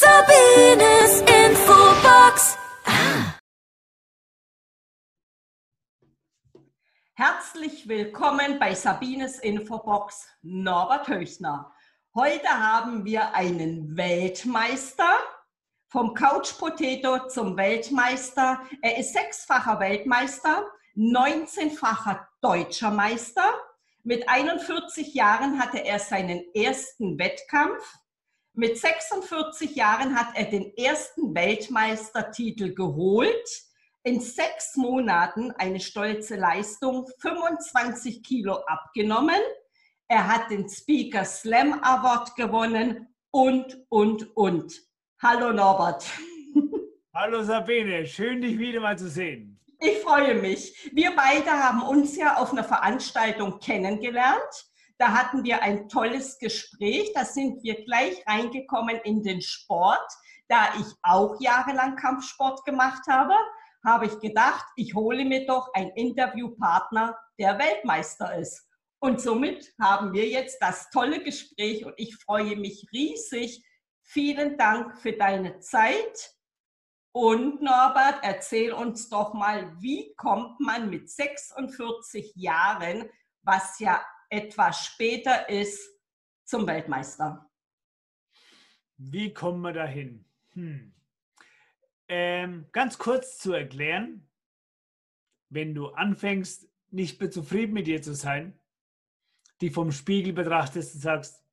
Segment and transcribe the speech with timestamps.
[0.00, 2.56] Sabines Infobox.
[7.14, 11.72] Herzlich willkommen bei Sabines Infobox Norbert Höchner.
[12.14, 15.18] Heute haben wir einen Weltmeister,
[15.88, 18.60] vom Couch Potato zum Weltmeister.
[18.82, 23.52] Er ist sechsfacher Weltmeister, 19-facher deutscher Meister.
[24.04, 27.82] Mit 41 Jahren hatte er seinen ersten Wettkampf.
[28.58, 33.48] Mit 46 Jahren hat er den ersten Weltmeistertitel geholt
[34.02, 39.38] in sechs Monaten eine stolze Leistung, 25 Kilo abgenommen.
[40.08, 44.74] Er hat den Speaker Slam Award gewonnen und, und, und.
[45.22, 46.10] Hallo Norbert.
[47.14, 49.60] Hallo Sabine, schön dich wieder mal zu sehen.
[49.78, 50.90] Ich freue mich.
[50.92, 54.68] Wir beide haben uns ja auf einer Veranstaltung kennengelernt.
[54.98, 57.12] Da hatten wir ein tolles Gespräch.
[57.14, 60.10] Da sind wir gleich reingekommen in den Sport.
[60.48, 63.34] Da ich auch jahrelang Kampfsport gemacht habe,
[63.84, 68.66] habe ich gedacht, ich hole mir doch einen Interviewpartner, der Weltmeister ist.
[69.00, 73.64] Und somit haben wir jetzt das tolle Gespräch und ich freue mich riesig.
[74.02, 76.34] Vielen Dank für deine Zeit.
[77.12, 83.08] Und Norbert, erzähl uns doch mal, wie kommt man mit 46 Jahren,
[83.42, 85.98] was ja etwas später ist,
[86.44, 87.50] zum Weltmeister?
[88.96, 90.24] Wie kommen wir dahin?
[90.52, 90.94] Hm.
[92.08, 94.28] Ähm, ganz kurz zu erklären,
[95.50, 98.58] wenn du anfängst, nicht mehr zufrieden mit dir zu sein,
[99.60, 101.44] die vom Spiegel betrachtest und sagst,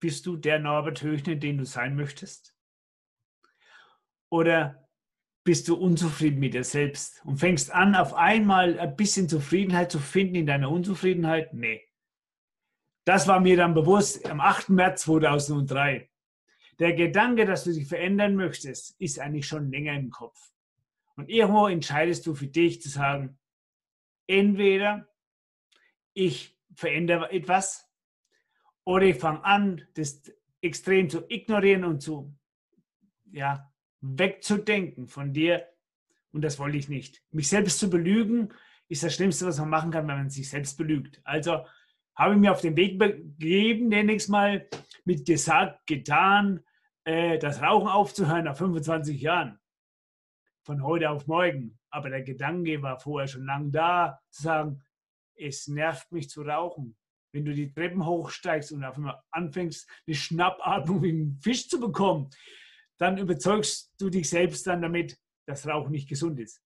[0.00, 2.56] bist du der Norbert Höchner, den du sein möchtest?
[4.28, 4.83] Oder
[5.44, 9.98] bist du unzufrieden mit dir selbst und fängst an, auf einmal ein bisschen Zufriedenheit zu
[9.98, 11.52] finden in deiner Unzufriedenheit?
[11.52, 11.82] Nee.
[13.04, 14.70] Das war mir dann bewusst am 8.
[14.70, 16.10] März 2003.
[16.78, 20.50] Der Gedanke, dass du dich verändern möchtest, ist eigentlich schon länger im Kopf.
[21.16, 23.38] Und irgendwo entscheidest du für dich zu sagen,
[24.26, 25.06] entweder
[26.14, 27.88] ich verändere etwas
[28.84, 30.22] oder ich fange an, das
[30.62, 32.34] extrem zu ignorieren und zu,
[33.30, 33.70] ja,
[34.04, 35.66] wegzudenken von dir.
[36.32, 37.22] Und das wollte ich nicht.
[37.30, 38.52] Mich selbst zu belügen,
[38.88, 41.20] ist das Schlimmste, was man machen kann, wenn man sich selbst belügt.
[41.24, 41.64] Also
[42.14, 44.68] habe ich mir auf den Weg begeben, nenne ich mal,
[45.04, 46.60] mit gesagt, getan,
[47.04, 49.58] äh, das Rauchen aufzuhören nach 25 Jahren.
[50.62, 51.78] Von heute auf morgen.
[51.90, 54.82] Aber der Gedanke war vorher schon lang da, zu sagen,
[55.36, 56.96] es nervt mich zu rauchen.
[57.32, 61.80] Wenn du die Treppen hochsteigst und auf einmal anfängst, eine Schnappatmung wie ein Fisch zu
[61.80, 62.30] bekommen,
[63.04, 66.62] dann überzeugst du dich selbst dann damit, dass Rauchen nicht gesund ist.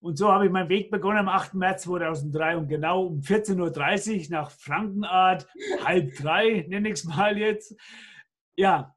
[0.00, 1.54] Und so habe ich meinen Weg begonnen am 8.
[1.54, 5.48] März 2003 und genau um 14.30 Uhr nach Frankenart,
[5.84, 7.76] halb drei, nenne ich es mal jetzt.
[8.56, 8.94] Ja,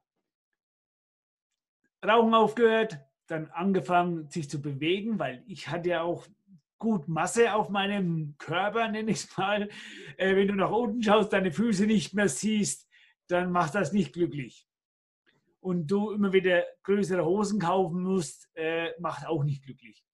[2.04, 6.26] Rauchen aufgehört, dann angefangen, sich zu bewegen, weil ich hatte ja auch
[6.78, 9.68] gut Masse auf meinem Körper, nenne ich es mal.
[10.16, 12.88] Äh, wenn du nach unten schaust, deine Füße nicht mehr siehst,
[13.28, 14.66] dann macht das nicht glücklich.
[15.66, 20.04] Und du immer wieder größere Hosen kaufen musst, äh, macht auch nicht glücklich.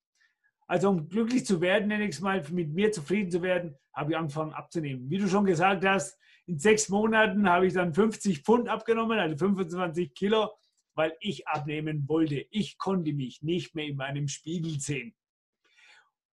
[0.67, 4.13] Also um glücklich zu werden, nenne ich es mal, mit mir zufrieden zu werden, habe
[4.13, 5.11] ich angefangen abzunehmen.
[5.11, 9.37] Wie du schon gesagt hast, in sechs Monaten habe ich dann 50 Pfund abgenommen, also
[9.37, 10.53] 25 Kilo,
[10.95, 12.47] weil ich abnehmen wollte.
[12.51, 15.15] Ich konnte mich nicht mehr in meinem Spiegel sehen.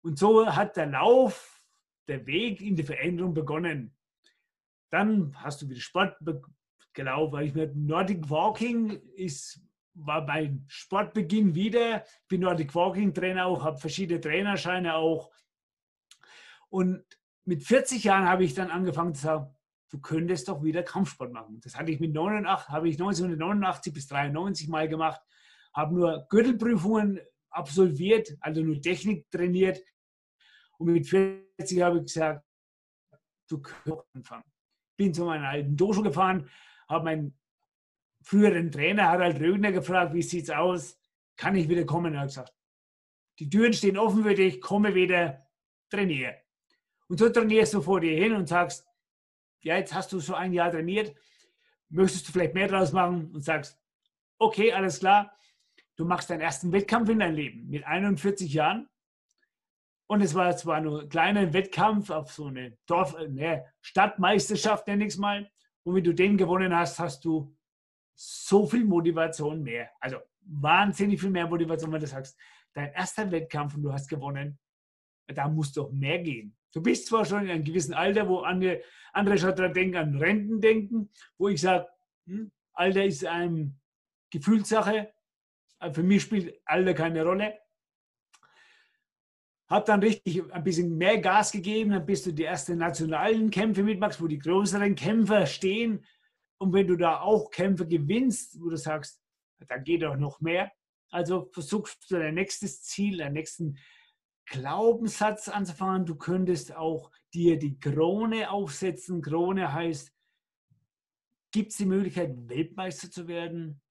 [0.01, 1.65] Und so hat der Lauf,
[2.07, 3.97] der Weg in die Veränderung begonnen.
[4.91, 6.15] Dann hast du wieder Sport
[6.93, 7.41] gelaufen.
[7.41, 9.61] Ich mit Nordic Walking ist
[10.05, 12.03] war mein Sportbeginn wieder.
[12.05, 15.31] Ich bin Nordic Walking Trainer auch, habe verschiedene Trainerscheine auch.
[16.69, 17.03] Und
[17.45, 19.55] mit 40 Jahren habe ich dann angefangen zu sagen,
[19.89, 21.59] du könntest doch wieder Kampfsport machen.
[21.61, 25.21] Das hatte ich mit 89, habe ich 1989 bis 93 mal gemacht,
[25.73, 27.19] habe nur Gürtelprüfungen
[27.49, 29.81] absolviert, also nur Technik trainiert.
[30.77, 32.45] Und mit 40 habe ich gesagt,
[33.49, 34.43] du könntest anfangen.
[34.95, 36.47] Bin zu meinem alten Dojo gefahren,
[36.89, 37.39] habe meinen
[38.21, 40.99] früheren Trainer Harald Rögner gefragt, wie sieht es aus?
[41.37, 42.13] Kann ich wieder kommen?
[42.13, 42.53] Er hat gesagt,
[43.39, 45.47] die Türen stehen offen für dich, komme wieder,
[45.89, 46.35] trainiere.
[47.07, 48.85] Und so trainierst du vor dir hin und sagst,
[49.61, 51.15] ja, jetzt hast du so ein Jahr trainiert,
[51.89, 53.79] möchtest du vielleicht mehr draus machen und sagst,
[54.37, 55.33] okay, alles klar,
[55.95, 58.89] du machst deinen ersten Wettkampf in deinem Leben mit 41 Jahren.
[60.07, 65.05] Und es war zwar nur ein kleiner Wettkampf auf so eine Dorf, ne, Stadtmeisterschaft, nenne
[65.05, 65.49] ich es mal.
[65.89, 67.57] Und wenn du den gewonnen hast, hast du
[68.13, 69.89] so viel Motivation mehr.
[69.99, 72.37] Also wahnsinnig viel mehr Motivation, wenn du sagst,
[72.73, 74.59] dein erster Wettkampf und du hast gewonnen,
[75.25, 76.55] da muss doch mehr gehen.
[76.71, 78.83] Du bist zwar schon in einem gewissen Alter, wo andere,
[79.13, 81.09] andere schon daran denken, an Renten denken,
[81.39, 81.87] wo ich sage,
[82.27, 83.79] hm, Alter ist einem
[84.29, 85.11] Gefühlssache.
[85.91, 87.57] Für mich spielt Alter keine Rolle.
[89.69, 93.83] Hab dann richtig ein bisschen mehr Gas gegeben, dann bist du die ersten nationalen Kämpfe
[93.83, 96.03] mitmachst, wo die größeren Kämpfer stehen.
[96.57, 99.21] Und wenn du da auch Kämpfe gewinnst, wo du sagst,
[99.67, 100.71] da geht auch noch mehr,
[101.11, 103.77] also versuchst du dein nächstes Ziel, deinen nächsten
[104.47, 106.05] Glaubenssatz anzufangen.
[106.05, 109.21] Du könntest auch dir die Krone aufsetzen.
[109.21, 110.11] Krone heißt,
[111.51, 113.81] gibt es die Möglichkeit, Weltmeister zu werden?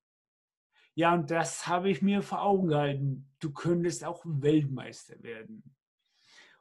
[0.98, 3.30] Ja, und das habe ich mir vor Augen gehalten.
[3.38, 5.62] Du könntest auch Weltmeister werden.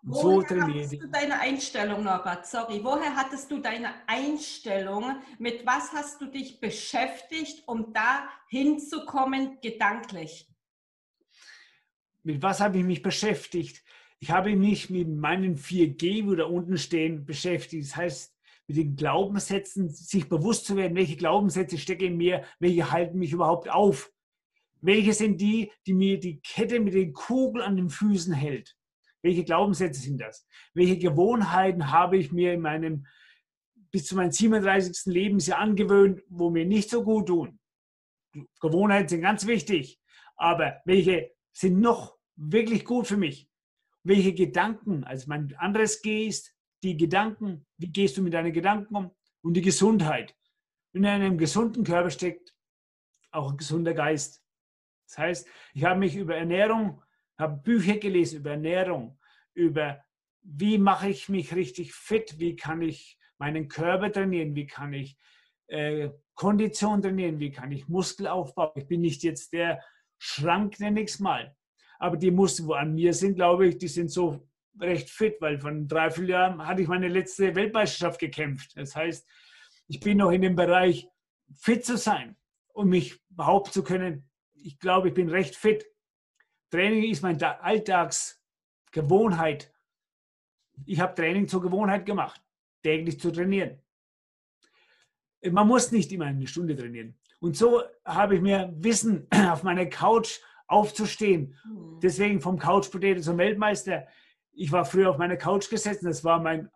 [0.03, 2.45] Und Woher so hattest du deine Einstellung, Norbert?
[2.45, 5.15] Sorry, woher hattest du deine Einstellung?
[5.39, 10.47] Mit was hast du dich beschäftigt, um da hinzukommen, gedanklich?
[12.21, 13.83] Mit was habe ich mich beschäftigt?
[14.19, 17.87] Ich habe mich mit meinen 4G, wo da unten stehen, beschäftigt.
[17.87, 18.37] Das heißt,
[18.67, 23.31] mit den Glaubenssätzen, sich bewusst zu werden, welche Glaubenssätze stecke in mir, welche halten mich
[23.31, 24.11] überhaupt auf.
[24.81, 28.75] Welche sind die, die mir die Kette mit den Kugeln an den Füßen hält?
[29.21, 30.47] Welche Glaubenssätze sind das?
[30.73, 33.07] Welche Gewohnheiten habe ich mir in meinem
[33.91, 35.11] bis zu meinem 37.
[35.11, 37.59] Lebensjahr angewöhnt, wo mir nicht so gut tun?
[38.61, 39.99] Gewohnheiten sind ganz wichtig,
[40.35, 43.49] aber welche sind noch wirklich gut für mich?
[44.03, 46.53] Welche Gedanken, also mein anderes Gehst,
[46.83, 50.35] die Gedanken, wie gehst du mit deinen Gedanken um und die Gesundheit.
[50.93, 52.55] In einem gesunden Körper steckt
[53.31, 54.43] auch ein gesunder Geist.
[55.07, 57.01] Das heißt, ich habe mich über Ernährung,
[57.37, 59.19] habe Bücher gelesen über Ernährung,
[59.53, 60.03] über
[60.41, 65.17] wie mache ich mich richtig fit, wie kann ich meinen Körper trainieren, wie kann ich
[65.67, 68.71] äh, Kondition trainieren, wie kann ich Muskel aufbauen.
[68.75, 69.83] Ich bin nicht jetzt der
[70.17, 71.55] Schrank, nenne ich es mal.
[71.99, 74.47] Aber die Muskeln, wo an mir sind, glaube ich, die sind so
[74.79, 78.77] recht fit, weil von drei, vier Jahren hatte ich meine letzte Weltmeisterschaft gekämpft.
[78.77, 79.27] Das heißt,
[79.87, 81.07] ich bin noch in dem Bereich,
[81.53, 82.35] fit zu sein
[82.73, 84.29] und mich behaupten zu können,
[84.63, 85.85] ich glaube, ich bin recht fit.
[86.69, 89.73] Training ist meine Alltagsgewohnheit.
[90.85, 92.41] Ich habe Training zur Gewohnheit gemacht,
[92.83, 93.81] täglich zu trainieren.
[95.49, 97.17] Man muss nicht immer eine Stunde trainieren.
[97.39, 101.55] Und so habe ich mir Wissen auf meiner Couch aufzustehen.
[101.65, 101.99] Mhm.
[102.01, 104.07] Deswegen vom Couch Potato zum Weltmeister.
[104.51, 106.69] Ich war früher auf meiner Couch gesessen, das war mein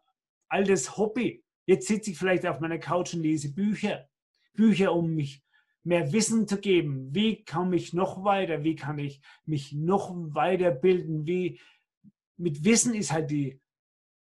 [0.50, 1.44] altes Hobby.
[1.66, 4.08] Jetzt sitze ich vielleicht auf meiner Couch und lese Bücher.
[4.54, 5.42] Bücher, um mich
[5.84, 7.14] mehr Wissen zu geben.
[7.14, 8.64] Wie komme ich noch weiter?
[8.64, 11.26] Wie kann ich mich noch weiterbilden?
[11.26, 11.60] Wie,
[12.38, 13.62] mit Wissen ist halt die,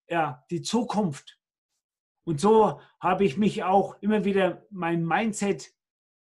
[0.09, 1.39] ja, die Zukunft.
[2.25, 5.73] Und so habe ich mich auch immer wieder mein Mindset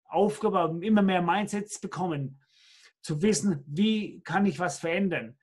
[0.04, 2.40] aufgebaut, immer mehr Mindsets bekommen,
[3.02, 5.38] zu wissen, wie kann ich was verändern.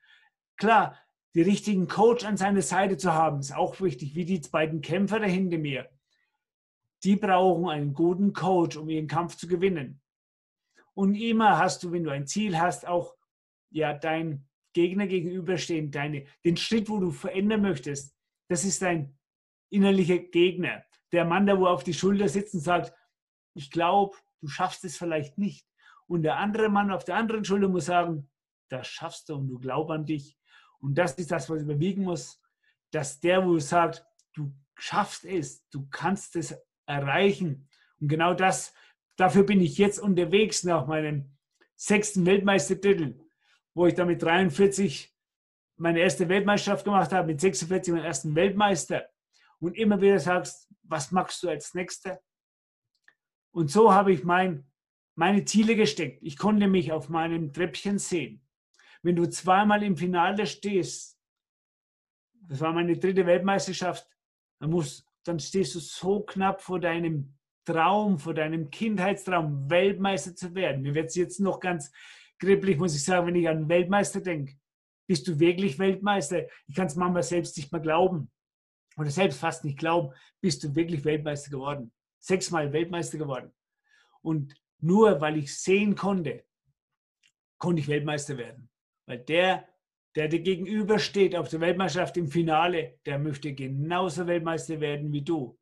[0.56, 0.98] Klar,
[1.34, 5.20] die richtigen Coach an seiner Seite zu haben, ist auch wichtig, wie die beiden Kämpfer
[5.20, 5.88] da hinter mir.
[7.04, 10.00] Die brauchen einen guten Coach, um ihren Kampf zu gewinnen.
[10.94, 13.14] Und immer hast du, wenn du ein Ziel hast, auch
[13.70, 18.16] ja dein Gegner gegenüberstehen, deine, den Schritt, wo du verändern möchtest.
[18.48, 19.16] Das ist dein
[19.70, 20.84] innerlicher Gegner.
[21.12, 22.92] Der Mann, der wo auf die Schulter sitzt und sagt,
[23.54, 25.66] ich glaube, du schaffst es vielleicht nicht.
[26.06, 28.30] Und der andere Mann auf der anderen Schulter muss sagen,
[28.68, 30.38] das schaffst du und du glaub an dich.
[30.80, 32.40] Und das ist das, was überwiegen muss,
[32.90, 36.56] dass der, wo sagt, du schaffst es, du kannst es
[36.88, 37.68] erreichen.
[38.00, 38.74] Und genau das,
[39.16, 41.36] dafür bin ich jetzt unterwegs nach meinem
[41.76, 43.20] sechsten Weltmeistertitel,
[43.74, 45.14] wo ich dann mit 43
[45.76, 49.08] meine erste Weltmeisterschaft gemacht habe, mit 46 meinen ersten Weltmeister.
[49.60, 52.20] Und immer wieder sagst, was machst du als Nächster?
[53.50, 54.66] Und so habe ich mein,
[55.14, 56.22] meine Ziele gesteckt.
[56.22, 58.44] Ich konnte mich auf meinem Treppchen sehen.
[59.02, 61.18] Wenn du zweimal im Finale stehst,
[62.34, 64.08] das war meine dritte Weltmeisterschaft,
[64.58, 70.54] dann, musst, dann stehst du so knapp vor deinem Traum, vor deinem Kindheitstraum, Weltmeister zu
[70.54, 70.82] werden.
[70.82, 71.92] Mir wird es jetzt noch ganz
[72.38, 74.56] kribbelig, muss ich sagen, wenn ich an Weltmeister denke.
[75.06, 76.46] Bist du wirklich Weltmeister?
[76.66, 78.30] Ich kann es manchmal selbst nicht mehr glauben.
[78.96, 81.92] Oder selbst fast nicht glauben, bist du wirklich Weltmeister geworden.
[82.18, 83.52] Sechsmal Weltmeister geworden.
[84.22, 86.44] Und nur weil ich sehen konnte,
[87.58, 88.70] konnte ich Weltmeister werden.
[89.06, 89.68] Weil der,
[90.18, 95.56] der dir gegenübersteht auf der Weltmeisterschaft im Finale, der möchte genauso Weltmeister werden wie du.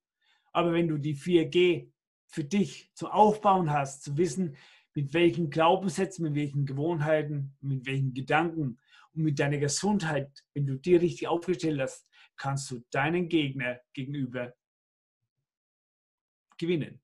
[0.54, 1.92] Aber wenn du die 4G
[2.26, 4.56] für dich zum Aufbauen hast, zu wissen,
[4.94, 8.80] mit welchen Glaubenssätzen, mit welchen Gewohnheiten, mit welchen Gedanken
[9.12, 12.08] und mit deiner Gesundheit, wenn du die richtig aufgestellt hast,
[12.38, 14.54] kannst du deinen Gegner gegenüber
[16.56, 17.02] gewinnen.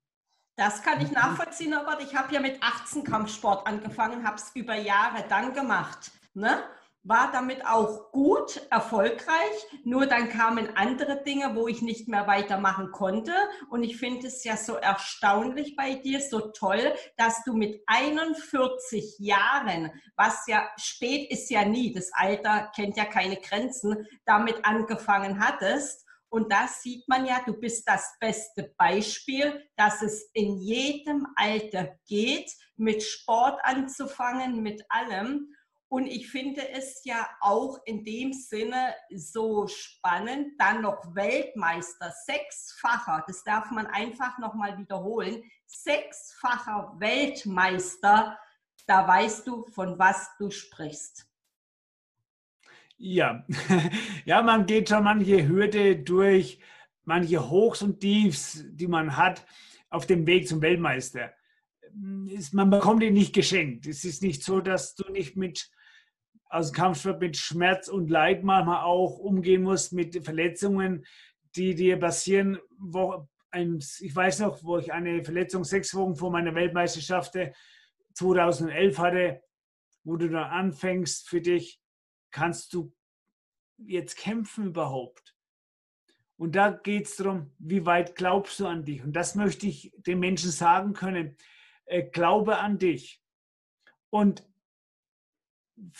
[0.55, 2.01] Das kann ich nachvollziehen, Robert.
[2.01, 6.11] Ich habe ja mit 18 Kampfsport angefangen, habe es über Jahre dann gemacht.
[6.33, 6.63] Ne?
[7.03, 9.67] War damit auch gut, erfolgreich.
[9.83, 13.33] Nur dann kamen andere Dinge, wo ich nicht mehr weitermachen konnte.
[13.69, 19.17] Und ich finde es ja so erstaunlich bei dir, so toll, dass du mit 41
[19.19, 25.45] Jahren, was ja spät ist ja nie, das Alter kennt ja keine Grenzen, damit angefangen
[25.45, 26.05] hattest.
[26.29, 31.99] Und da sieht man ja, du bist das beste Beispiel, dass es in jedem Alter
[32.07, 35.53] geht, mit Sport anzufangen, mit allem.
[35.93, 43.23] Und ich finde es ja auch in dem Sinne so spannend, dann noch Weltmeister, sechsfacher,
[43.27, 48.39] das darf man einfach nochmal wiederholen, sechsfacher Weltmeister,
[48.87, 51.27] da weißt du, von was du sprichst.
[52.97, 53.45] Ja,
[54.25, 56.59] ja, man geht schon manche Hürde durch,
[57.03, 59.45] manche Hochs und Tiefs, die man hat
[59.91, 61.33] auf dem Weg zum Weltmeister.
[61.93, 63.85] Man bekommt ihn nicht geschenkt.
[63.85, 65.69] Es ist nicht so, dass du nicht mit
[66.53, 71.05] aus dem Kampfsport mit Schmerz und Leid manchmal auch umgehen musst, mit Verletzungen,
[71.55, 72.59] die dir passieren.
[72.77, 77.37] Wo ich weiß noch, wo ich eine Verletzung sechs Wochen vor meiner Weltmeisterschaft
[78.13, 79.43] 2011 hatte,
[80.03, 81.79] wo du dann anfängst für dich,
[82.31, 82.93] kannst du
[83.77, 85.35] jetzt kämpfen überhaupt?
[86.37, 89.03] Und da geht es darum, wie weit glaubst du an dich?
[89.03, 91.37] Und das möchte ich den Menschen sagen können.
[91.85, 93.21] Äh, glaube an dich.
[94.09, 94.43] Und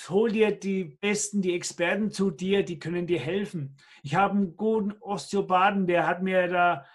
[0.07, 3.75] hol dir die Besten, die Experten zu dir, die können dir helfen.
[4.03, 6.85] Ich habe einen guten Osteopathen, der hat mir da,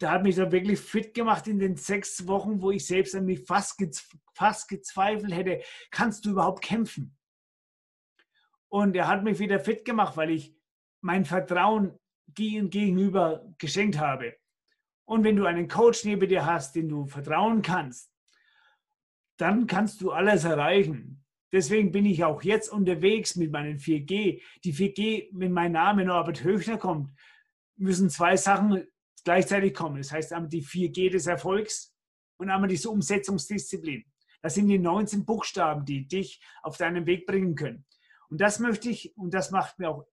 [0.00, 3.26] der hat mich da wirklich fit gemacht in den sechs Wochen, wo ich selbst an
[3.26, 3.80] mich fast,
[4.34, 7.16] fast gezweifelt hätte, kannst du überhaupt kämpfen?
[8.68, 10.54] Und er hat mich wieder fit gemacht, weil ich
[11.00, 11.98] mein Vertrauen
[12.34, 14.36] gegenüber geschenkt habe.
[15.04, 18.12] Und wenn du einen Coach neben dir hast, den du vertrauen kannst,
[19.36, 21.24] dann kannst du alles erreichen.
[21.52, 24.40] Deswegen bin ich auch jetzt unterwegs mit meinen 4G.
[24.62, 27.10] Die 4G, wenn mein Name Norbert Höchner kommt,
[27.76, 28.86] müssen zwei Sachen
[29.24, 29.98] gleichzeitig kommen.
[29.98, 31.94] Das heißt einmal die 4G des Erfolgs
[32.36, 34.04] und einmal diese Umsetzungsdisziplin.
[34.42, 37.84] Das sind die 19 Buchstaben, die dich auf deinen Weg bringen können.
[38.30, 40.06] Und das möchte ich, und das macht mir auch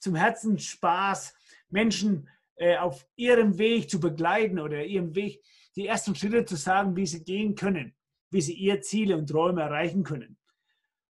[0.00, 1.34] zum Herzen Spaß,
[1.70, 5.42] Menschen äh, auf ihrem Weg zu begleiten oder ihrem Weg
[5.76, 7.94] die ersten Schritte zu sagen, wie sie gehen können,
[8.30, 10.36] wie sie ihre Ziele und Träume erreichen können.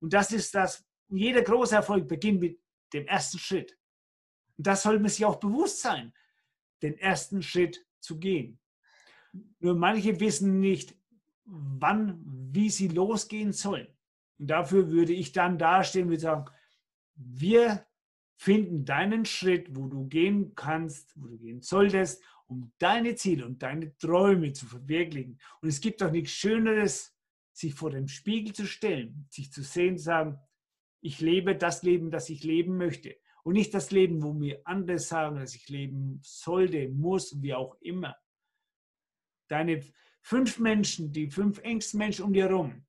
[0.04, 3.80] Und das ist das, jeder große Erfolg beginnt mit dem ersten Schritt.
[4.58, 6.14] Und das soll man sich auch bewusst sein,
[6.82, 8.60] den ersten Schritt zu gehen.
[9.60, 10.94] Nur manche wissen nicht,
[11.46, 13.88] wann, wie sie losgehen sollen.
[14.40, 16.52] Und dafür würde ich dann dastehen und sagen,
[17.16, 17.88] wir
[18.36, 23.64] finden deinen Schritt, wo du gehen kannst, wo du gehen solltest, um deine Ziele und
[23.64, 25.40] deine Träume zu verwirklichen.
[25.62, 27.16] Und es gibt doch nichts Schöneres,
[27.54, 30.40] sich vor dem Spiegel zu stellen, sich zu sehen, zu sagen,
[31.02, 33.16] ich lebe das Leben, das ich leben möchte.
[33.44, 37.76] Und nicht das Leben, wo mir andere sagen, dass ich leben sollte, muss, wie auch
[37.82, 38.16] immer.
[39.50, 39.82] Deine
[40.22, 42.86] fünf Menschen, die fünf engsten Menschen um dir herum,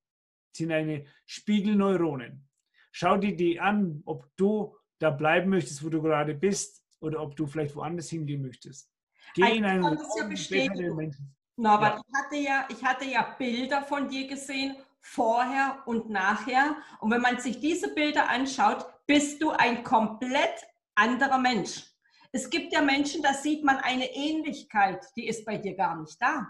[0.52, 2.48] sind deine Spiegelneuronen.
[2.92, 7.36] Schau dir die an, ob du da bleiben möchtest, wo du gerade bist, oder ob
[7.36, 8.90] du vielleicht woanders hingehen möchtest.
[9.34, 11.34] Geh in einen ja Menschen.
[11.56, 12.02] Norbert, ja.
[12.06, 16.76] ich, hatte ja, ich hatte ja Bilder von dir gesehen, vorher und nachher.
[17.00, 21.84] Und wenn man sich diese Bilder anschaut, bist du ein komplett anderer Mensch.
[22.32, 26.20] Es gibt ja Menschen, da sieht man eine Ähnlichkeit, die ist bei dir gar nicht
[26.20, 26.48] da.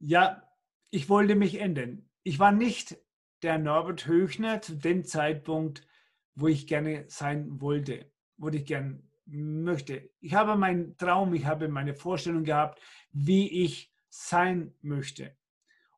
[0.00, 0.42] Ja,
[0.90, 2.08] ich wollte mich ändern.
[2.22, 2.96] Ich war nicht
[3.42, 5.86] der Norbert Höchner zu dem Zeitpunkt,
[6.34, 10.10] wo ich gerne sein wollte, wo ich gerne möchte.
[10.20, 12.80] Ich habe meinen Traum, ich habe meine Vorstellung gehabt,
[13.12, 15.36] wie ich sein möchte.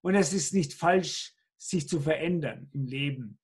[0.01, 3.39] Und es ist nicht falsch, sich zu verändern im Leben.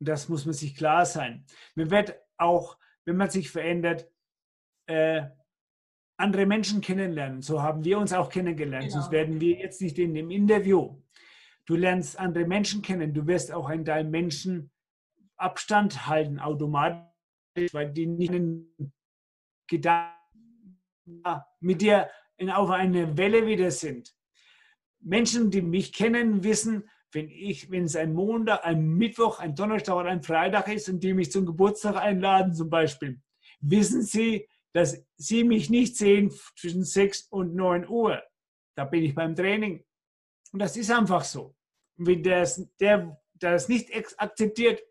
[0.00, 1.46] Und das muss man sich klar sein.
[1.74, 4.08] Man wird auch, wenn man sich verändert,
[4.86, 5.22] äh,
[6.16, 7.40] andere Menschen kennenlernen.
[7.40, 8.84] So haben wir uns auch kennengelernt.
[8.84, 8.94] Genau.
[8.94, 11.00] Sonst werden wir jetzt nicht in dem Interview.
[11.66, 13.14] Du lernst andere Menschen kennen.
[13.14, 14.70] Du wirst auch in deinem Menschen
[15.36, 18.32] Abstand halten, automatisch, weil die nicht
[19.72, 20.78] Gedanken
[21.60, 22.10] mit dir
[22.52, 24.14] auf eine Welle wieder sind.
[25.00, 29.96] Menschen, die mich kennen, wissen, wenn ich, wenn es ein Montag, ein Mittwoch, ein Donnerstag
[29.96, 33.20] oder ein Freitag ist und die mich zum Geburtstag einladen zum Beispiel,
[33.60, 38.22] wissen sie, dass sie mich nicht sehen zwischen 6 und 9 Uhr.
[38.76, 39.84] Da bin ich beim Training.
[40.52, 41.54] Und das ist einfach so.
[41.96, 42.48] Wenn der,
[42.80, 44.82] der das nicht akzeptiert,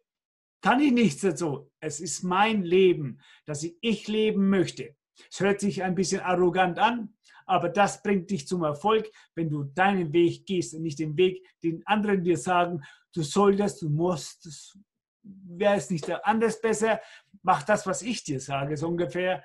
[0.61, 1.71] kann ich nichts dazu.
[1.79, 4.95] Es ist mein Leben, das ich leben möchte.
[5.29, 7.13] Es hört sich ein bisschen arrogant an,
[7.45, 11.45] aber das bringt dich zum Erfolg, wenn du deinen Weg gehst und nicht den Weg,
[11.63, 12.81] den anderen dir sagen,
[13.13, 14.77] du solltest, du musst,
[15.23, 17.01] wäre es nicht anders besser,
[17.41, 19.43] mach das, was ich dir sage, so ungefähr.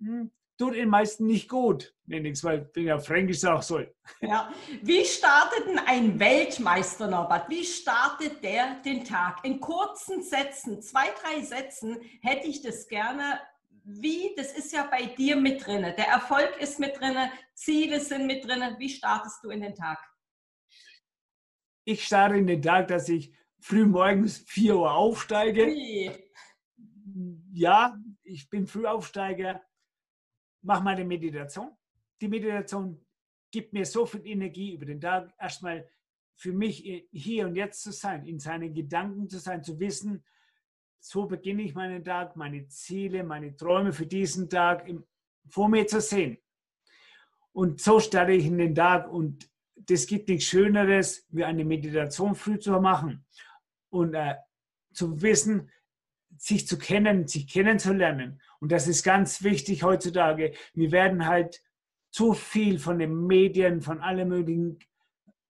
[0.00, 3.80] Hm, tut den meisten nicht gut, wenigstens, weil ich bin ja fränkisch auch so.
[4.20, 4.52] Ja.
[4.82, 7.48] Wie startet denn ein Weltmeister, Norbert?
[7.48, 9.44] Wie startet der den Tag?
[9.44, 13.40] In kurzen Sätzen, zwei, drei Sätzen hätte ich das gerne.
[13.84, 15.82] Wie, das ist ja bei dir mit drin.
[15.82, 17.16] Der Erfolg ist mit drin,
[17.54, 18.62] Ziele sind mit drin.
[18.78, 19.98] Wie startest du in den Tag?
[21.84, 25.66] Ich starte in den Tag, dass ich früh morgens 4 Uhr aufsteige.
[25.66, 26.10] Wie?
[27.50, 29.62] Ja, ich bin Frühaufsteiger
[30.62, 31.70] mache meine Meditation.
[32.20, 33.04] Die Meditation
[33.50, 35.88] gibt mir so viel Energie über den Tag, erstmal
[36.36, 40.24] für mich hier und jetzt zu sein, in seinen Gedanken zu sein, zu wissen,
[41.00, 44.88] so beginne ich meinen Tag, meine Ziele, meine Träume für diesen Tag
[45.48, 46.38] vor mir zu sehen.
[47.52, 52.34] Und so starte ich in den Tag und das gibt nichts Schöneres, wie eine Meditation
[52.34, 53.24] früh zu machen
[53.90, 54.36] und äh,
[54.92, 55.70] zu wissen,
[56.40, 58.40] sich zu kennen, sich kennenzulernen.
[58.60, 60.52] Und das ist ganz wichtig heutzutage.
[60.74, 61.62] Wir werden halt
[62.10, 64.78] zu viel von den Medien, von allen möglichen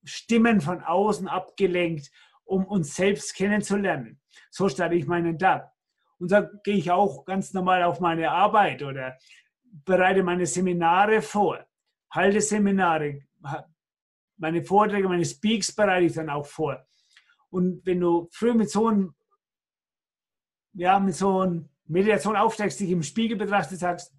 [0.04, 2.11] Stimmen von außen abgelenkt,
[2.45, 4.21] um uns selbst kennenzulernen.
[4.50, 5.71] So starte ich meinen Tag.
[6.18, 9.16] Und so gehe ich auch ganz normal auf meine Arbeit oder
[9.85, 11.64] bereite meine Seminare vor,
[12.11, 13.21] halte Seminare,
[14.37, 16.85] meine Vorträge, meine Speaks bereite ich dann auch vor.
[17.50, 19.14] Und wenn du früh mit so einem
[20.79, 24.15] ja, mit so einer Meditation aufsteigst, dich im Spiegel betrachtest, sagst,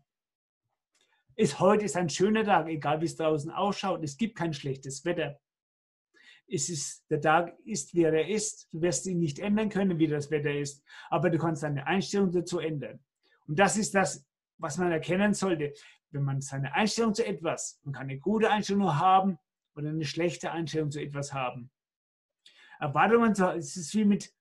[1.37, 4.03] ist heute ist ein schöner Tag, egal wie es draußen ausschaut.
[4.03, 5.39] Es gibt kein schlechtes Wetter.
[6.49, 8.67] Es ist, der Tag ist, wie er ist.
[8.73, 10.83] Du wirst ihn nicht ändern können, wie das Wetter ist.
[11.09, 12.99] Aber du kannst deine Einstellung dazu ändern.
[13.47, 15.73] Und das ist das, was man erkennen sollte.
[16.11, 19.37] Wenn man seine Einstellung zu etwas, man kann eine gute Einstellung haben
[19.75, 21.71] oder eine schlechte Einstellung zu etwas haben.
[22.81, 24.33] Erwartungen, es ist wie mit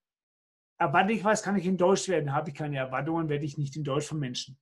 [0.78, 2.32] erwarte ich was, kann ich enttäuscht werden.
[2.32, 4.56] Habe ich keine Erwartungen, werde ich nicht enttäuscht von Menschen.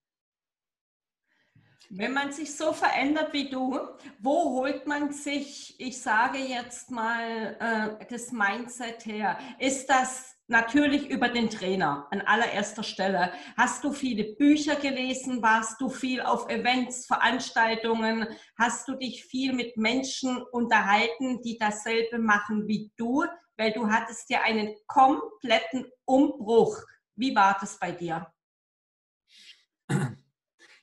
[1.89, 3.79] Wenn man sich so verändert wie du,
[4.19, 7.57] wo holt man sich, ich sage jetzt mal,
[8.01, 9.39] äh, das Mindset her?
[9.59, 13.33] Ist das natürlich über den Trainer an allererster Stelle?
[13.57, 15.43] Hast du viele Bücher gelesen?
[15.43, 18.27] Warst du viel auf Events, Veranstaltungen?
[18.59, 23.25] Hast du dich viel mit Menschen unterhalten, die dasselbe machen wie du?
[23.57, 26.79] weil du hattest ja einen kompletten Umbruch.
[27.15, 28.31] Wie war das bei dir?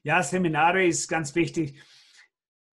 [0.06, 1.82] Ja, Seminare ist ganz wichtig.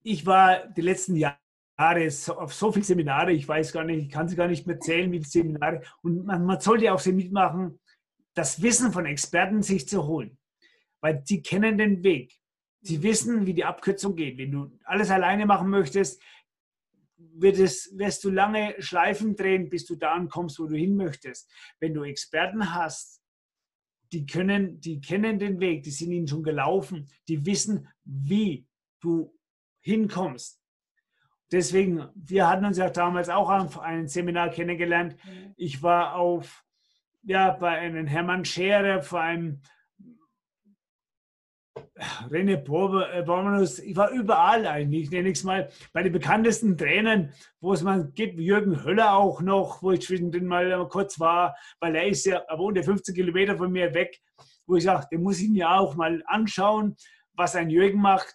[0.03, 1.39] Ich war die letzten Jahre
[1.79, 5.13] auf so viele Seminare, ich weiß gar nicht, ich kann sie gar nicht mehr zählen,
[5.13, 5.83] wie viele Seminare.
[6.03, 7.79] Und man, man sollte auch sie mitmachen,
[8.35, 10.39] das Wissen von Experten sich zu holen,
[11.01, 12.35] weil sie kennen den Weg.
[12.81, 14.39] Sie wissen, wie die Abkürzung geht.
[14.39, 16.23] Wenn du alles alleine machen möchtest,
[17.17, 21.51] wird es, wirst du lange Schleifen drehen, bis du da ankommst, wo du hin möchtest.
[21.81, 23.21] Wenn du Experten hast,
[24.13, 28.67] die können, die kennen den Weg, die sind ihn schon gelaufen, die wissen, wie
[29.01, 29.37] du
[29.81, 30.61] hinkommst.
[31.51, 35.17] Deswegen, wir hatten uns ja damals auch auf einem Seminar kennengelernt.
[35.25, 35.55] Mhm.
[35.57, 36.65] Ich war auf,
[37.23, 39.63] ja, bei einem Hermann Scherer, vor einem
[42.31, 47.33] René Bormanus, äh, ich war überall eigentlich, nenne ich es mal, bei den bekanntesten Trainern,
[47.61, 51.97] wo es man gibt, Jürgen Höller auch noch, wo ich zwischendrin mal kurz war, weil
[51.97, 54.21] er ist ja, er wohnt ja 15 Kilometer von mir weg,
[54.67, 56.97] wo ich sage, den muss ich mir auch mal anschauen,
[57.35, 58.35] was ein Jürgen macht.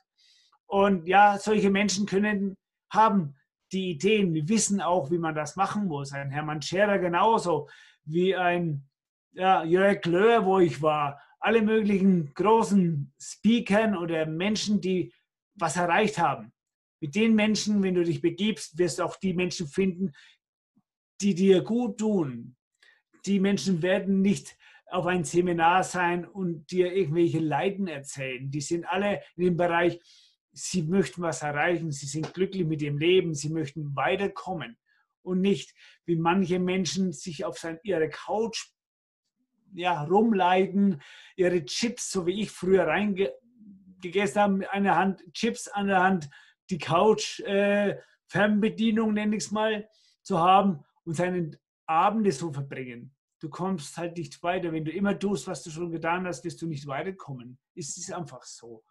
[0.65, 2.57] Und ja, solche Menschen können
[2.93, 3.35] haben
[3.71, 6.13] die Ideen, die wissen auch, wie man das machen muss.
[6.13, 7.67] Ein Hermann Scherer genauso,
[8.05, 8.87] wie ein
[9.33, 15.11] ja, Jörg Löhr, wo ich war, alle möglichen großen Speakern oder Menschen, die
[15.55, 16.53] was erreicht haben.
[17.01, 20.13] Mit den Menschen, wenn du dich begibst, wirst du auch die Menschen finden,
[21.19, 22.55] die dir gut tun.
[23.25, 24.55] Die Menschen werden nicht
[24.87, 28.49] auf ein Seminar sein und dir irgendwelche Leiden erzählen.
[28.49, 29.99] Die sind alle in dem Bereich,
[30.53, 34.77] sie möchten was erreichen, sie sind glücklich mit dem Leben, sie möchten weiterkommen
[35.23, 35.73] und nicht
[36.05, 38.71] wie manche Menschen sich auf sein, ihre Couch
[39.73, 41.01] ja, rumleiden,
[41.35, 46.29] ihre Chips, so wie ich früher reingegessen habe, mit einer Hand Chips an der Hand,
[46.69, 49.87] die Couch, äh, Fernbedienung nenne ich es mal,
[50.21, 53.13] zu haben und seinen Abende so verbringen.
[53.39, 54.71] Du kommst halt nicht weiter.
[54.71, 57.59] Wenn du immer tust, was du schon getan hast, wirst du nicht weiterkommen.
[57.75, 58.83] Es ist einfach so.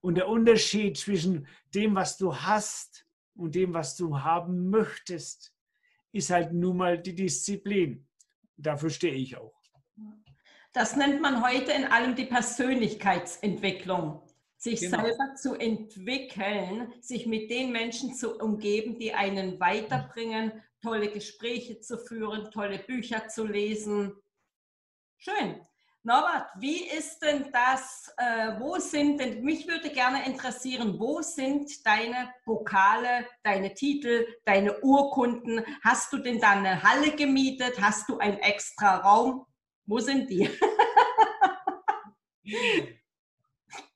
[0.00, 5.54] Und der Unterschied zwischen dem, was du hast und dem, was du haben möchtest,
[6.12, 8.06] ist halt nun mal die Disziplin.
[8.56, 9.60] Dafür stehe ich auch.
[10.72, 14.22] Das nennt man heute in allem die Persönlichkeitsentwicklung.
[14.56, 15.02] Sich genau.
[15.02, 21.98] selber zu entwickeln, sich mit den Menschen zu umgeben, die einen weiterbringen, tolle Gespräche zu
[21.98, 24.12] führen, tolle Bücher zu lesen.
[25.16, 25.66] Schön.
[26.02, 31.70] Norbert, wie ist denn das, äh, wo sind denn, mich würde gerne interessieren, wo sind
[31.84, 35.62] deine Pokale, deine Titel, deine Urkunden?
[35.84, 37.78] Hast du denn da eine Halle gemietet?
[37.82, 39.44] Hast du einen extra Raum?
[39.84, 40.48] Wo sind die?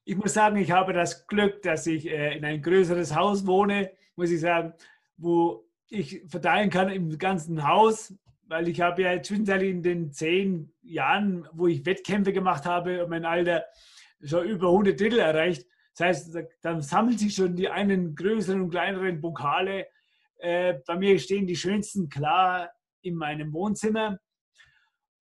[0.04, 3.90] ich muss sagen, ich habe das Glück, dass ich äh, in ein größeres Haus wohne,
[4.14, 4.74] muss ich sagen,
[5.16, 8.12] wo ich verteilen kann im ganzen Haus
[8.46, 13.24] weil ich habe ja zwischenzeitlich in den zehn Jahren, wo ich Wettkämpfe gemacht habe, mein
[13.24, 13.64] Alter
[14.22, 15.66] schon über 100 Titel erreicht.
[15.96, 19.86] Das heißt, dann sammeln sich schon die einen größeren und kleineren Pokale.
[20.38, 22.70] Äh, bei mir stehen die schönsten klar
[23.02, 24.18] in meinem Wohnzimmer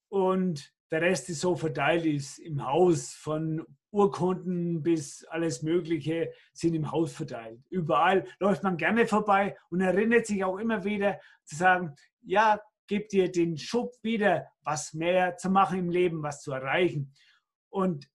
[0.10, 6.74] und der Rest ist so verteilt, ist im Haus von Urkunden bis alles Mögliche sind
[6.74, 7.62] im Haus verteilt.
[7.70, 13.12] Überall läuft man gerne vorbei und erinnert sich auch immer wieder zu sagen, ja, gibt
[13.12, 17.14] dir den Schub wieder, was mehr zu machen im Leben, was zu erreichen.
[17.70, 18.10] Und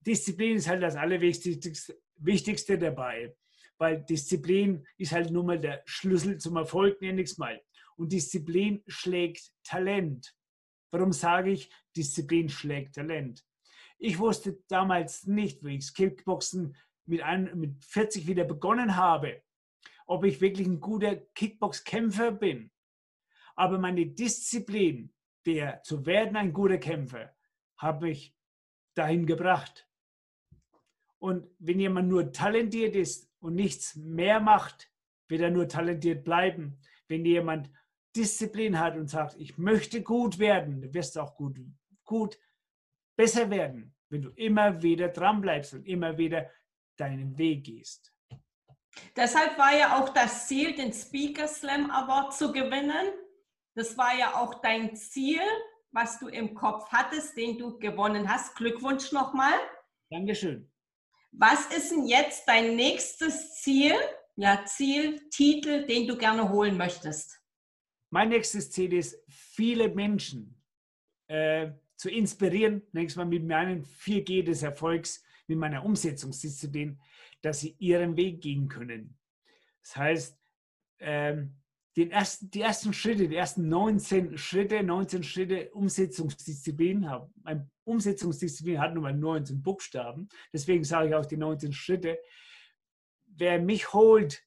[0.00, 3.36] Disziplin ist halt das Allerwichtigste Wichtigste dabei,
[3.78, 7.60] weil Disziplin ist halt nun mal der Schlüssel zum Erfolg, nenne ich es mal.
[7.96, 10.34] Und Disziplin schlägt Talent.
[10.90, 13.44] Warum sage ich, Disziplin schlägt Talent?
[13.98, 19.42] Ich wusste damals nicht, wie ich Kickboxen mit, ein, mit 40 wieder begonnen habe,
[20.06, 22.70] ob ich wirklich ein guter Kickbox-Kämpfer bin.
[23.54, 25.12] Aber meine Disziplin,
[25.46, 27.34] der zu werden ein guter Kämpfer,
[27.76, 28.34] habe ich
[28.94, 29.88] dahin gebracht.
[31.18, 34.90] Und wenn jemand nur talentiert ist und nichts mehr macht,
[35.28, 36.78] wird er nur talentiert bleiben.
[37.08, 37.70] Wenn jemand
[38.14, 41.58] Disziplin hat und sagt, ich möchte gut werden, du wirst auch gut,
[42.04, 42.38] gut
[43.16, 46.50] besser werden, wenn du immer wieder dran bleibst und immer wieder
[46.96, 48.12] deinen Weg gehst.
[49.16, 53.23] Deshalb war ja auch das Ziel, den Speaker Slam Award zu gewinnen.
[53.74, 55.40] Das war ja auch dein Ziel,
[55.90, 58.54] was du im Kopf hattest, den du gewonnen hast.
[58.56, 59.54] Glückwunsch nochmal.
[60.10, 60.70] Dankeschön.
[61.32, 63.94] Was ist denn jetzt dein nächstes Ziel?
[64.36, 67.40] Ja, Ziel, Titel, den du gerne holen möchtest.
[68.10, 70.62] Mein nächstes Ziel ist, viele Menschen
[71.26, 77.00] äh, zu inspirieren, nächstes Mal mit meinen 4G des Erfolgs, mit meiner Umsetzungsdisziplin,
[77.42, 79.18] dass sie ihren Weg gehen können.
[79.82, 80.38] Das heißt,
[81.00, 81.56] ähm,
[81.96, 87.32] den ersten, die ersten Schritte, die ersten 19 Schritte, 19 Schritte Umsetzungsdisziplin haben.
[87.44, 92.18] Ein Umsetzungsdisziplin hat nur mal 19 Buchstaben, deswegen sage ich auch die 19 Schritte.
[93.26, 94.42] Wer mich holt,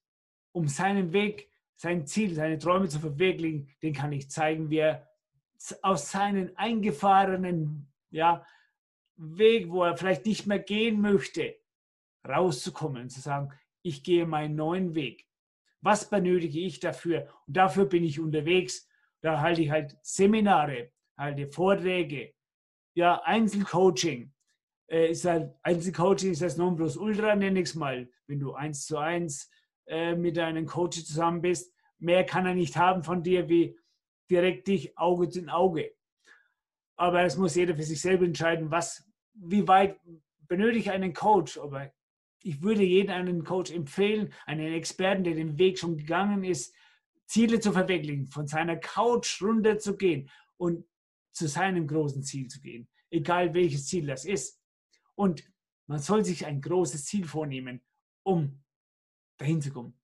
[0.52, 5.08] um seinen Weg, sein Ziel, seine Träume zu verwirklichen, den kann ich zeigen, wie er
[5.82, 8.46] aus seinen eingefahrenen ja,
[9.16, 11.56] Weg, wo er vielleicht nicht mehr gehen möchte,
[12.28, 15.27] rauszukommen und zu sagen, ich gehe meinen neuen Weg.
[15.82, 17.28] Was benötige ich dafür?
[17.48, 18.88] Und dafür bin ich unterwegs.
[19.22, 22.34] Da halte ich halt Seminare, halte Vorträge,
[22.94, 24.34] ja, Einzelcoaching.
[24.90, 28.10] Äh, ist halt, Einzelcoaching ist das Nonplusultra, nenne ich es mal.
[28.28, 29.50] Wenn du eins zu eins
[29.86, 33.78] äh, mit deinem Coach zusammen bist, mehr kann er nicht haben von dir wie
[34.30, 35.94] direkt dich Auge zu Auge.
[36.98, 40.00] Aber es muss jeder für sich selber entscheiden, was, wie weit
[40.48, 41.58] benötige ich einen Coach.
[41.58, 41.92] Aber
[42.48, 46.74] ich würde jedem einen Coach empfehlen, einen Experten, der den Weg schon gegangen ist,
[47.26, 50.86] Ziele zu verwirklichen, von seiner Couch runter zu gehen und
[51.34, 54.62] zu seinem großen Ziel zu gehen, egal welches Ziel das ist.
[55.16, 55.44] Und
[55.88, 57.82] man soll sich ein großes Ziel vornehmen,
[58.24, 58.64] um
[59.38, 60.00] dahin zu kommen.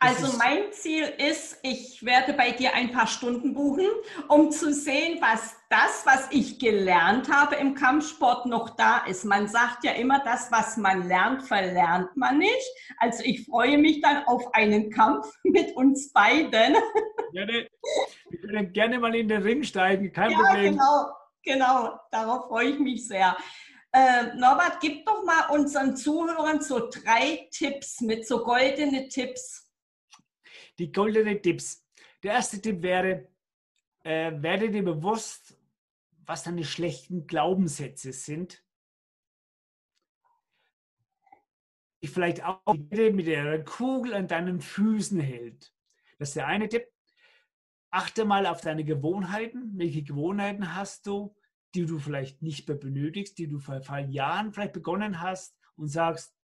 [0.00, 3.86] Also mein Ziel ist, ich werde bei dir ein paar Stunden buchen,
[4.28, 9.24] um zu sehen, was das, was ich gelernt habe im Kampfsport noch da ist.
[9.24, 12.70] Man sagt ja immer, das, was man lernt, verlernt man nicht.
[12.98, 16.76] Also ich freue mich dann auf einen Kampf mit uns beiden.
[17.32, 17.68] Gerne.
[18.30, 20.72] Wir können gerne mal in den Ring steigen, kein ja, Problem.
[20.74, 21.12] Genau,
[21.42, 23.36] genau, darauf freue ich mich sehr.
[23.92, 29.67] Äh, Norbert, gib doch mal unseren Zuhörern so drei Tipps mit, so goldene Tipps
[30.78, 31.84] die goldenen Tipps.
[32.22, 33.28] Der erste Tipp wäre,
[34.04, 35.56] äh, werde dir bewusst,
[36.24, 38.62] was deine schlechten Glaubenssätze sind.
[42.02, 45.74] Die vielleicht auch mit der Kugel an deinen Füßen hält.
[46.18, 46.86] Das ist der eine Tipp.
[47.90, 49.72] Achte mal auf deine Gewohnheiten.
[49.78, 51.34] Welche Gewohnheiten hast du,
[51.74, 55.88] die du vielleicht nicht mehr benötigst, die du vor, vor Jahren vielleicht begonnen hast und
[55.88, 56.36] sagst,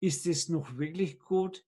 [0.00, 1.64] ist es noch wirklich gut?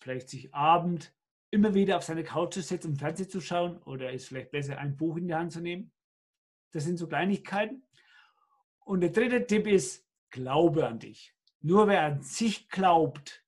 [0.00, 1.14] Vielleicht sich Abend
[1.50, 4.78] immer wieder auf seine Couch zu setzen, um Fernsehen zu schauen oder ist vielleicht besser,
[4.78, 5.92] ein Buch in die Hand zu nehmen.
[6.72, 7.82] Das sind so Kleinigkeiten.
[8.84, 11.34] Und der dritte Tipp ist, glaube an dich.
[11.60, 13.44] Nur wer an sich glaubt,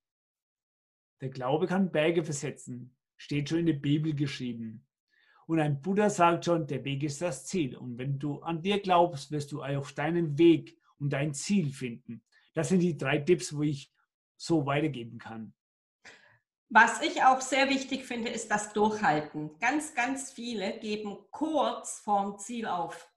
[1.21, 2.95] der Glaube kann Berge versetzen.
[3.17, 4.85] Steht schon in der Bibel geschrieben.
[5.47, 7.77] Und ein Buddha sagt schon, der Weg ist das Ziel.
[7.77, 12.23] Und wenn du an dir glaubst, wirst du auch deinen Weg und dein Ziel finden.
[12.55, 13.93] Das sind die drei Tipps, wo ich
[14.37, 15.55] so weitergeben kann.
[16.75, 19.51] Was ich auch sehr wichtig finde, ist das Durchhalten.
[19.61, 23.13] Ganz, ganz viele geben kurz vorm Ziel auf.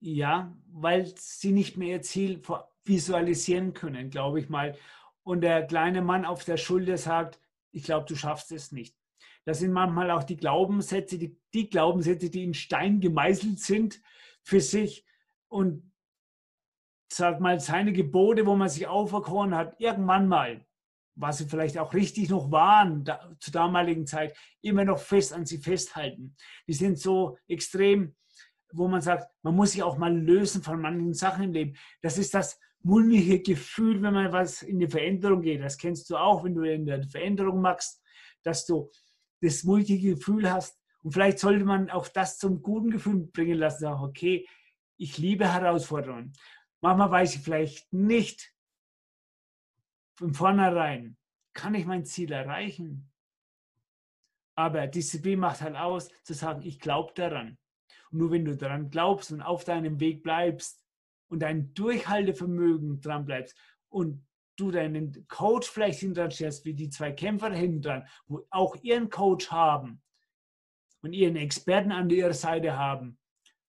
[0.00, 2.40] Ja, weil sie nicht mehr ihr Ziel
[2.86, 4.78] visualisieren können, glaube ich mal.
[5.24, 7.38] Und der kleine Mann auf der Schulter sagt,
[7.70, 8.96] ich glaube, du schaffst es nicht.
[9.44, 14.00] Das sind manchmal auch die Glaubenssätze, die, die Glaubenssätze, die in Stein gemeißelt sind
[14.42, 15.04] für sich.
[15.48, 15.92] Und
[17.12, 20.66] sag mal, seine Gebote, wo man sich auferkoren hat, irgendwann mal,
[21.16, 25.46] was sie vielleicht auch richtig noch waren da, zur damaligen Zeit, immer noch fest an
[25.46, 26.36] sie festhalten.
[26.68, 28.14] Die sind so extrem,
[28.72, 31.76] wo man sagt, man muss sich auch mal lösen von manchen Sachen im Leben.
[32.02, 35.62] Das ist das mulmige Gefühl, wenn man was in die Veränderung geht.
[35.62, 38.02] Das kennst du auch, wenn du in der Veränderung machst,
[38.42, 38.90] dass du
[39.40, 40.78] das mulmige Gefühl hast.
[41.02, 43.80] Und vielleicht sollte man auch das zum guten Gefühl bringen lassen.
[43.80, 44.46] Sagen, okay,
[44.98, 46.32] ich liebe Herausforderungen.
[46.80, 48.52] Manchmal weiß ich vielleicht nicht
[50.16, 51.16] von vornherein,
[51.52, 53.10] kann ich mein Ziel erreichen.
[54.54, 57.58] Aber Disziplin macht halt aus, zu sagen, ich glaube daran.
[58.10, 60.82] Und nur wenn du daran glaubst und auf deinem Weg bleibst
[61.28, 63.56] und dein Durchhaltevermögen dran bleibst
[63.88, 64.26] und
[64.56, 69.10] du deinen Coach vielleicht hinter stellst, wie die zwei Kämpfer hinten dran, wo auch ihren
[69.10, 70.02] Coach haben
[71.02, 73.18] und ihren Experten an ihrer Seite haben,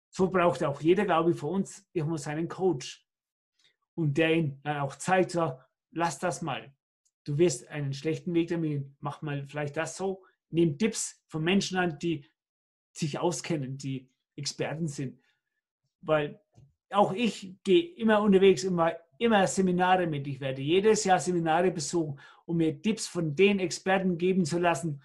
[0.09, 3.05] so braucht auch jeder, glaube ich, von uns irgendwo seinen Coach
[3.95, 5.59] und der ihn dann auch zeigt, so,
[5.91, 6.73] lass das mal.
[7.23, 10.23] Du wirst einen schlechten Weg damit, mach mal vielleicht das so.
[10.49, 12.25] Nimm Tipps von Menschen an, die
[12.93, 15.19] sich auskennen, die Experten sind.
[16.01, 16.39] Weil
[16.89, 20.25] auch ich gehe immer unterwegs, immer, immer Seminare mit.
[20.27, 25.01] Ich werde jedes Jahr Seminare besuchen, um mir Tipps von den Experten geben zu lassen,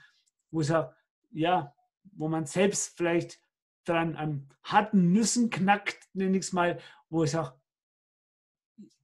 [0.50, 0.92] wo, es auch,
[1.32, 1.74] ja,
[2.12, 3.40] wo man selbst vielleicht
[3.84, 7.52] dran an harten Nüssen knackt, nenne ich es mal, wo es auch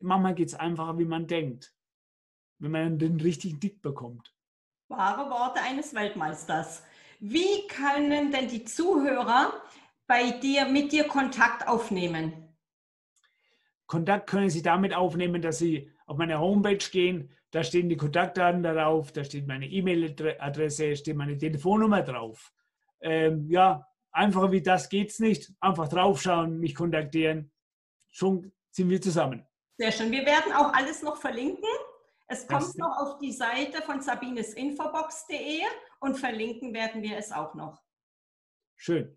[0.00, 1.74] manchmal geht es einfacher, wie man denkt,
[2.58, 4.34] wenn man den richtigen Dick bekommt.
[4.88, 6.82] Wahre Worte eines Weltmeisters.
[7.20, 9.52] Wie können denn die Zuhörer
[10.06, 12.56] bei dir, mit dir Kontakt aufnehmen?
[13.86, 17.30] Kontakt können Sie damit aufnehmen, dass Sie auf meine Homepage gehen.
[17.50, 22.52] Da stehen die Kontaktdaten darauf, da steht meine E-Mail-Adresse, steht meine Telefonnummer drauf.
[23.00, 25.50] Ähm, ja, einfacher wie das geht es nicht.
[25.60, 27.50] Einfach draufschauen, mich kontaktieren.
[28.10, 29.47] Schon sind wir zusammen.
[29.78, 30.10] Sehr schön.
[30.10, 31.68] Wir werden auch alles noch verlinken.
[32.26, 35.62] Es kommt noch auf die Seite von sabinesinfobox.de
[36.00, 37.80] und verlinken werden wir es auch noch.
[38.76, 39.16] Schön.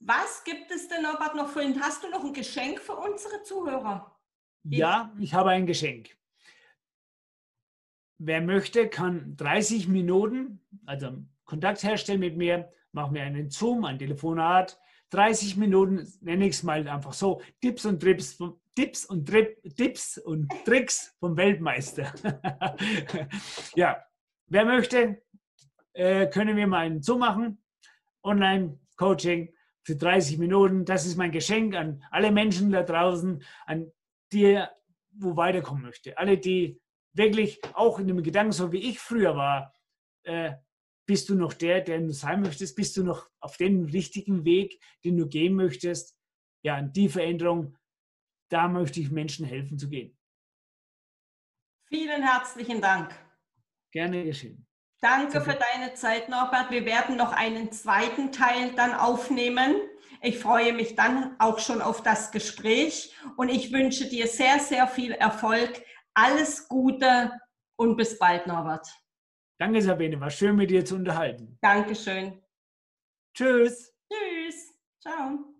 [0.00, 4.18] Was gibt es denn, Norbert, noch für hast du noch ein Geschenk für unsere Zuhörer?
[4.64, 6.16] Ja, ich habe ein Geschenk.
[8.18, 13.98] Wer möchte, kann 30 Minuten, also Kontakt herstellen mit mir, machen wir einen Zoom, ein
[13.98, 18.38] Telefonat, 30 Minuten, nenne ich es mal einfach so, Tipps und Trips,
[18.74, 22.12] Tipps und, Trip, Tipps und Tricks vom Weltmeister.
[23.74, 24.02] ja,
[24.48, 25.22] wer möchte,
[25.92, 27.62] äh, können wir mal einen Zoom machen,
[28.22, 30.84] Online-Coaching für 30 Minuten.
[30.84, 33.90] Das ist mein Geschenk an alle Menschen da draußen, an
[34.32, 34.62] die,
[35.12, 36.18] wo weiterkommen möchte.
[36.18, 36.80] Alle, die
[37.14, 39.72] wirklich auch in dem Gedanken, so wie ich früher war,
[40.24, 40.52] äh,
[41.06, 42.76] bist du noch der, der du sein möchtest?
[42.76, 46.16] Bist du noch auf dem richtigen Weg, den du gehen möchtest?
[46.62, 47.78] Ja, in die Veränderung,
[48.50, 50.18] da möchte ich Menschen helfen zu gehen.
[51.88, 53.14] Vielen herzlichen Dank.
[53.92, 54.66] Gerne geschehen.
[55.00, 56.70] Danke für deine Zeit, Norbert.
[56.70, 59.76] Wir werden noch einen zweiten Teil dann aufnehmen.
[60.22, 64.88] Ich freue mich dann auch schon auf das Gespräch und ich wünsche dir sehr, sehr
[64.88, 65.82] viel Erfolg.
[66.14, 67.30] Alles Gute
[67.76, 68.88] und bis bald, Norbert.
[69.58, 70.20] Danke, Sabine.
[70.20, 71.58] War schön, mit dir zu unterhalten.
[71.62, 72.42] Dankeschön.
[73.34, 73.94] Tschüss.
[74.10, 74.74] Tschüss.
[75.00, 75.55] Ciao.